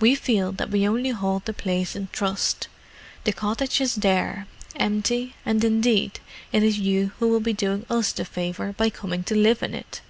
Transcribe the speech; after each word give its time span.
"We 0.00 0.14
feel 0.14 0.52
that 0.52 0.68
we 0.68 0.86
only 0.86 1.08
hold 1.12 1.46
the 1.46 1.54
place 1.54 1.96
in 1.96 2.08
trust; 2.12 2.68
the 3.24 3.32
cottage 3.32 3.80
is 3.80 3.94
there, 3.94 4.46
empty, 4.78 5.34
and 5.46 5.64
indeed 5.64 6.20
it 6.52 6.62
is 6.62 6.78
you 6.78 7.12
who 7.18 7.28
will 7.28 7.40
be 7.40 7.54
doing 7.54 7.86
us 7.88 8.12
the 8.12 8.26
favour 8.26 8.74
by 8.74 8.90
coming 8.90 9.24
to 9.24 9.34
live 9.34 9.62
in 9.62 9.74
it." 9.74 10.02